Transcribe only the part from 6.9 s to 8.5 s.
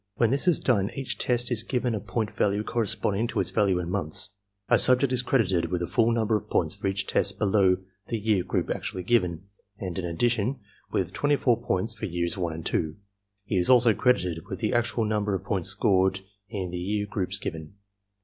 test below the year